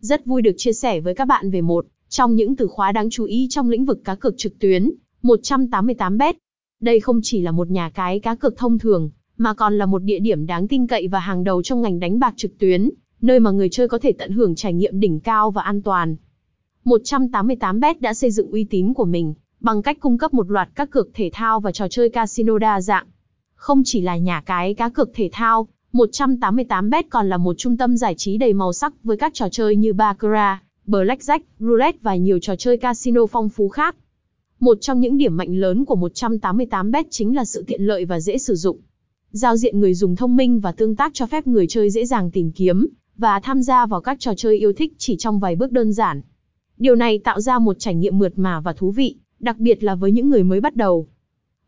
Rất 0.00 0.26
vui 0.26 0.42
được 0.42 0.54
chia 0.56 0.72
sẻ 0.72 1.00
với 1.00 1.14
các 1.14 1.24
bạn 1.24 1.50
về 1.50 1.60
một 1.60 1.86
trong 2.08 2.34
những 2.34 2.56
từ 2.56 2.66
khóa 2.66 2.92
đáng 2.92 3.10
chú 3.10 3.24
ý 3.24 3.46
trong 3.50 3.70
lĩnh 3.70 3.84
vực 3.84 4.00
cá 4.04 4.14
cược 4.14 4.34
trực 4.36 4.58
tuyến, 4.58 4.90
188bet. 5.22 6.34
Đây 6.80 7.00
không 7.00 7.20
chỉ 7.22 7.40
là 7.40 7.50
một 7.50 7.70
nhà 7.70 7.90
cái 7.90 8.20
cá 8.20 8.34
cược 8.34 8.56
thông 8.56 8.78
thường, 8.78 9.10
mà 9.36 9.54
còn 9.54 9.78
là 9.78 9.86
một 9.86 9.98
địa 9.98 10.18
điểm 10.18 10.46
đáng 10.46 10.68
tin 10.68 10.86
cậy 10.86 11.08
và 11.08 11.18
hàng 11.18 11.44
đầu 11.44 11.62
trong 11.62 11.82
ngành 11.82 12.00
đánh 12.00 12.18
bạc 12.18 12.34
trực 12.36 12.58
tuyến, 12.58 12.90
nơi 13.20 13.40
mà 13.40 13.50
người 13.50 13.68
chơi 13.68 13.88
có 13.88 13.98
thể 13.98 14.12
tận 14.12 14.32
hưởng 14.32 14.54
trải 14.54 14.72
nghiệm 14.72 15.00
đỉnh 15.00 15.20
cao 15.20 15.50
và 15.50 15.62
an 15.62 15.82
toàn. 15.82 16.16
188bet 16.84 17.94
đã 18.00 18.14
xây 18.14 18.30
dựng 18.30 18.50
uy 18.50 18.64
tín 18.64 18.94
của 18.94 19.04
mình 19.04 19.34
bằng 19.60 19.82
cách 19.82 20.00
cung 20.00 20.18
cấp 20.18 20.34
một 20.34 20.50
loạt 20.50 20.68
các 20.74 20.90
cược 20.90 21.08
thể 21.14 21.30
thao 21.32 21.60
và 21.60 21.72
trò 21.72 21.88
chơi 21.88 22.08
casino 22.08 22.58
đa 22.58 22.80
dạng. 22.80 23.06
Không 23.54 23.82
chỉ 23.84 24.00
là 24.00 24.16
nhà 24.16 24.42
cái 24.46 24.74
cá 24.74 24.88
cược 24.88 25.10
thể 25.14 25.28
thao, 25.32 25.68
188bet 25.98 27.02
còn 27.10 27.28
là 27.28 27.36
một 27.36 27.54
trung 27.58 27.76
tâm 27.76 27.96
giải 27.96 28.14
trí 28.14 28.38
đầy 28.38 28.52
màu 28.52 28.72
sắc 28.72 29.04
với 29.04 29.16
các 29.16 29.34
trò 29.34 29.48
chơi 29.48 29.76
như 29.76 29.92
baccarat, 29.92 30.58
blackjack, 30.86 31.40
roulette 31.58 31.98
và 32.02 32.16
nhiều 32.16 32.38
trò 32.42 32.56
chơi 32.56 32.76
casino 32.76 33.26
phong 33.26 33.48
phú 33.48 33.68
khác. 33.68 33.96
Một 34.60 34.78
trong 34.80 35.00
những 35.00 35.18
điểm 35.18 35.36
mạnh 35.36 35.54
lớn 35.54 35.84
của 35.84 35.96
188bet 35.96 37.04
chính 37.10 37.36
là 37.36 37.44
sự 37.44 37.64
tiện 37.66 37.82
lợi 37.82 38.04
và 38.04 38.20
dễ 38.20 38.38
sử 38.38 38.54
dụng. 38.54 38.78
Giao 39.30 39.56
diện 39.56 39.80
người 39.80 39.94
dùng 39.94 40.16
thông 40.16 40.36
minh 40.36 40.60
và 40.60 40.72
tương 40.72 40.96
tác 40.96 41.14
cho 41.14 41.26
phép 41.26 41.46
người 41.46 41.66
chơi 41.66 41.90
dễ 41.90 42.06
dàng 42.06 42.30
tìm 42.30 42.52
kiếm 42.52 42.86
và 43.16 43.40
tham 43.40 43.62
gia 43.62 43.86
vào 43.86 44.00
các 44.00 44.20
trò 44.20 44.34
chơi 44.36 44.58
yêu 44.58 44.72
thích 44.72 44.92
chỉ 44.98 45.16
trong 45.18 45.40
vài 45.40 45.56
bước 45.56 45.72
đơn 45.72 45.92
giản. 45.92 46.22
Điều 46.76 46.94
này 46.94 47.18
tạo 47.18 47.40
ra 47.40 47.58
một 47.58 47.76
trải 47.78 47.94
nghiệm 47.94 48.18
mượt 48.18 48.32
mà 48.36 48.60
và 48.60 48.72
thú 48.72 48.90
vị, 48.90 49.16
đặc 49.40 49.58
biệt 49.58 49.84
là 49.84 49.94
với 49.94 50.12
những 50.12 50.28
người 50.28 50.42
mới 50.42 50.60
bắt 50.60 50.76
đầu. 50.76 51.08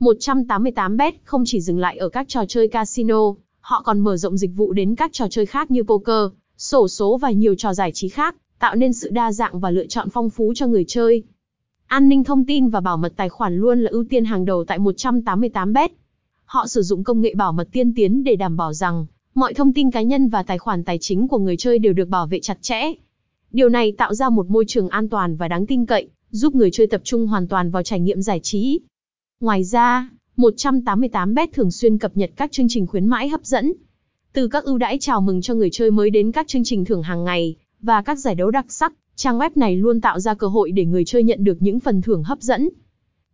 188bet 0.00 1.12
không 1.24 1.42
chỉ 1.46 1.60
dừng 1.60 1.78
lại 1.78 1.96
ở 1.96 2.08
các 2.08 2.28
trò 2.28 2.44
chơi 2.48 2.68
casino, 2.68 3.34
họ 3.66 3.82
còn 3.82 4.00
mở 4.00 4.16
rộng 4.16 4.36
dịch 4.36 4.50
vụ 4.56 4.72
đến 4.72 4.94
các 4.94 5.12
trò 5.12 5.28
chơi 5.28 5.46
khác 5.46 5.70
như 5.70 5.82
poker, 5.82 6.32
sổ 6.56 6.88
số 6.88 7.18
và 7.18 7.30
nhiều 7.30 7.54
trò 7.54 7.74
giải 7.74 7.92
trí 7.92 8.08
khác, 8.08 8.36
tạo 8.58 8.74
nên 8.74 8.92
sự 8.92 9.10
đa 9.10 9.32
dạng 9.32 9.60
và 9.60 9.70
lựa 9.70 9.86
chọn 9.86 10.10
phong 10.10 10.30
phú 10.30 10.52
cho 10.56 10.66
người 10.66 10.84
chơi. 10.88 11.22
An 11.86 12.08
ninh 12.08 12.24
thông 12.24 12.44
tin 12.44 12.68
và 12.68 12.80
bảo 12.80 12.96
mật 12.96 13.12
tài 13.16 13.28
khoản 13.28 13.56
luôn 13.56 13.80
là 13.80 13.90
ưu 13.90 14.04
tiên 14.10 14.24
hàng 14.24 14.44
đầu 14.44 14.64
tại 14.64 14.78
188bet. 14.78 15.88
Họ 16.44 16.66
sử 16.66 16.82
dụng 16.82 17.04
công 17.04 17.20
nghệ 17.20 17.34
bảo 17.34 17.52
mật 17.52 17.68
tiên 17.72 17.94
tiến 17.94 18.24
để 18.24 18.36
đảm 18.36 18.56
bảo 18.56 18.72
rằng 18.72 19.06
mọi 19.34 19.54
thông 19.54 19.72
tin 19.72 19.90
cá 19.90 20.02
nhân 20.02 20.28
và 20.28 20.42
tài 20.42 20.58
khoản 20.58 20.84
tài 20.84 20.98
chính 21.00 21.28
của 21.28 21.38
người 21.38 21.56
chơi 21.56 21.78
đều 21.78 21.92
được 21.92 22.08
bảo 22.08 22.26
vệ 22.26 22.40
chặt 22.40 22.58
chẽ. 22.62 22.92
Điều 23.52 23.68
này 23.68 23.92
tạo 23.92 24.14
ra 24.14 24.28
một 24.28 24.50
môi 24.50 24.64
trường 24.68 24.88
an 24.88 25.08
toàn 25.08 25.36
và 25.36 25.48
đáng 25.48 25.66
tin 25.66 25.86
cậy, 25.86 26.08
giúp 26.30 26.54
người 26.54 26.70
chơi 26.70 26.86
tập 26.86 27.00
trung 27.04 27.26
hoàn 27.26 27.48
toàn 27.48 27.70
vào 27.70 27.82
trải 27.82 28.00
nghiệm 28.00 28.22
giải 28.22 28.40
trí. 28.42 28.80
Ngoài 29.40 29.64
ra, 29.64 30.10
188bet 30.36 31.46
thường 31.52 31.70
xuyên 31.70 31.98
cập 31.98 32.16
nhật 32.16 32.30
các 32.36 32.52
chương 32.52 32.66
trình 32.68 32.86
khuyến 32.86 33.06
mãi 33.06 33.28
hấp 33.28 33.44
dẫn. 33.44 33.72
Từ 34.32 34.48
các 34.48 34.64
ưu 34.64 34.78
đãi 34.78 34.98
chào 35.00 35.20
mừng 35.20 35.40
cho 35.40 35.54
người 35.54 35.70
chơi 35.72 35.90
mới 35.90 36.10
đến 36.10 36.32
các 36.32 36.48
chương 36.48 36.64
trình 36.64 36.84
thưởng 36.84 37.02
hàng 37.02 37.24
ngày 37.24 37.56
và 37.80 38.02
các 38.02 38.18
giải 38.18 38.34
đấu 38.34 38.50
đặc 38.50 38.66
sắc, 38.68 38.92
trang 39.14 39.38
web 39.38 39.50
này 39.54 39.76
luôn 39.76 40.00
tạo 40.00 40.20
ra 40.20 40.34
cơ 40.34 40.46
hội 40.46 40.70
để 40.70 40.84
người 40.84 41.04
chơi 41.04 41.22
nhận 41.22 41.44
được 41.44 41.56
những 41.60 41.80
phần 41.80 42.02
thưởng 42.02 42.22
hấp 42.22 42.40
dẫn. 42.40 42.68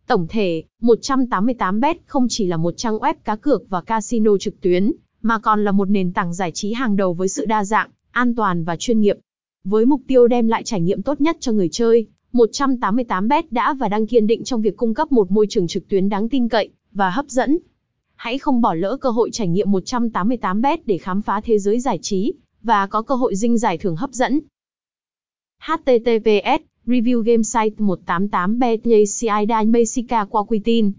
Tổng 0.07 0.27
thể, 0.29 0.63
188bet 0.81 1.95
không 2.05 2.27
chỉ 2.29 2.47
là 2.47 2.57
một 2.57 2.73
trang 2.77 2.97
web 2.97 3.13
cá 3.23 3.35
cược 3.35 3.69
và 3.69 3.81
casino 3.81 4.37
trực 4.37 4.61
tuyến, 4.61 4.91
mà 5.21 5.39
còn 5.39 5.63
là 5.63 5.71
một 5.71 5.89
nền 5.89 6.13
tảng 6.13 6.33
giải 6.33 6.51
trí 6.51 6.73
hàng 6.73 6.95
đầu 6.95 7.13
với 7.13 7.27
sự 7.27 7.45
đa 7.45 7.65
dạng, 7.65 7.89
an 8.11 8.35
toàn 8.35 8.63
và 8.63 8.75
chuyên 8.75 9.01
nghiệp. 9.01 9.17
Với 9.63 9.85
mục 9.85 10.01
tiêu 10.07 10.27
đem 10.27 10.47
lại 10.47 10.63
trải 10.63 10.81
nghiệm 10.81 11.01
tốt 11.01 11.21
nhất 11.21 11.37
cho 11.39 11.51
người 11.51 11.69
chơi, 11.71 12.05
188bet 12.33 13.43
đã 13.51 13.73
và 13.73 13.89
đang 13.89 14.07
kiên 14.07 14.27
định 14.27 14.43
trong 14.43 14.61
việc 14.61 14.77
cung 14.77 14.93
cấp 14.93 15.11
một 15.11 15.31
môi 15.31 15.45
trường 15.49 15.67
trực 15.67 15.87
tuyến 15.87 16.09
đáng 16.09 16.29
tin 16.29 16.49
cậy 16.49 16.71
và 16.93 17.09
hấp 17.09 17.25
dẫn. 17.27 17.57
Hãy 18.15 18.37
không 18.37 18.61
bỏ 18.61 18.73
lỡ 18.73 18.97
cơ 19.01 19.09
hội 19.09 19.29
trải 19.33 19.47
nghiệm 19.47 19.71
188bet 19.71 20.77
để 20.85 20.97
khám 20.97 21.21
phá 21.21 21.41
thế 21.41 21.59
giới 21.59 21.79
giải 21.79 21.99
trí 22.01 22.33
và 22.63 22.87
có 22.87 23.01
cơ 23.01 23.15
hội 23.15 23.35
dinh 23.35 23.57
giải 23.57 23.77
thưởng 23.77 23.95
hấp 23.95 24.11
dẫn. 24.11 24.39
https 25.61 26.61
review 26.85 27.21
game 27.21 27.43
site 27.43 27.75
188bet 27.77 29.05
CI 29.19 29.65
Mexica 29.65 30.25
qua 30.25 30.43
quy 30.43 30.59
tin 30.59 30.91